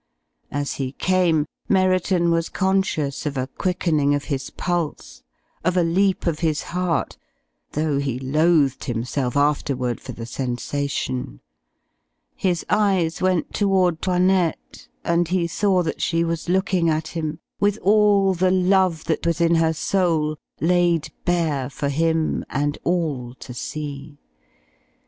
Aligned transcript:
As 0.49 0.73
he 0.81 0.93
came, 0.93 1.45
Merriton 1.69 2.31
was 2.31 2.49
conscious 2.49 3.27
of 3.27 3.37
a 3.37 3.45
quickening 3.45 4.15
of 4.15 4.23
his 4.33 4.49
pulse, 4.49 5.21
of 5.63 5.77
a 5.77 5.83
leap 5.83 6.25
of 6.25 6.39
his 6.39 6.63
heart, 6.73 7.17
though 7.73 7.99
he 7.99 8.17
loathed 8.17 8.85
himself 8.85 9.37
afterward 9.37 10.01
for 10.01 10.11
the 10.13 10.25
sensation. 10.25 11.39
His 12.35 12.65
eyes 12.67 13.21
went 13.21 13.53
toward 13.53 14.01
'Toinette, 14.01 14.87
and 15.03 15.27
he 15.27 15.45
saw 15.45 15.83
that 15.83 16.01
she 16.01 16.23
was 16.23 16.49
looking 16.49 16.89
at 16.89 17.09
him, 17.09 17.37
with 17.59 17.77
all 17.83 18.33
the 18.33 18.49
love 18.49 19.03
that 19.03 19.27
was 19.27 19.39
in 19.39 19.53
her 19.53 19.71
soul 19.71 20.37
laid 20.59 21.11
bare 21.25 21.69
for 21.69 21.89
him 21.89 22.43
and 22.49 22.79
all 22.83 23.35
to 23.35 23.53
see. 23.53 24.17